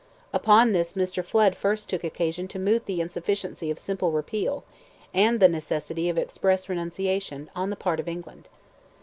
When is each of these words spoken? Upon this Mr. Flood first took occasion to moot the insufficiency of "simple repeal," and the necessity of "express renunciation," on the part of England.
Upon 0.33 0.71
this 0.71 0.93
Mr. 0.93 1.23
Flood 1.23 1.55
first 1.55 1.87
took 1.87 2.03
occasion 2.03 2.47
to 2.47 2.57
moot 2.57 2.87
the 2.87 3.01
insufficiency 3.01 3.69
of 3.69 3.77
"simple 3.77 4.11
repeal," 4.11 4.63
and 5.13 5.39
the 5.39 5.47
necessity 5.47 6.09
of 6.09 6.17
"express 6.17 6.67
renunciation," 6.67 7.51
on 7.55 7.69
the 7.69 7.75
part 7.75 7.99
of 7.99 8.07
England. 8.07 8.49